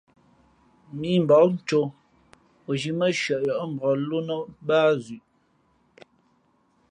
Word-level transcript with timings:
Mímbak 0.99 1.49
cō, 1.67 1.79
o 2.69 2.71
zhī 2.79 2.91
mά 2.99 3.07
nshʉαyάʼ 3.13 3.61
mbǎk 3.73 3.93
ló 4.09 4.17
nά 4.27 4.35
báá 4.67 4.89
zʉʼ. 5.03 5.23